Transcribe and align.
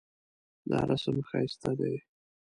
دا 0.69 0.79
رسم 0.89 1.17
ښایسته 1.29 1.71
دی 1.79 1.95